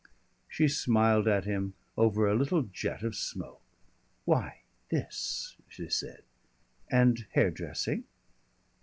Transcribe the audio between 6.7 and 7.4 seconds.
"And